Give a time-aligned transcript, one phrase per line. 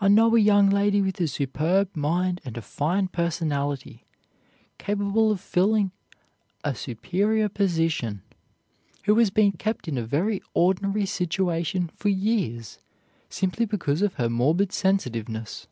[0.00, 4.06] I know a young lady with a superb mind and a fine personality,
[4.78, 5.92] capable of filling
[6.64, 8.22] a superior position,
[9.04, 12.78] who has been kept in a very ordinary situation for years
[13.28, 15.66] simply because of her morbid sensitiveness.